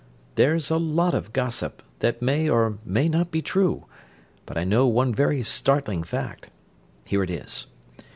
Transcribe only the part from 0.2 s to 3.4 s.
There's a lot of gossip, that may or may not